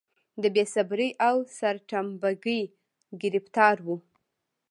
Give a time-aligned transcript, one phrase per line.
[0.41, 2.61] د بې صبرۍ او سرتمبه ګۍ
[3.21, 3.87] ګرفتار و.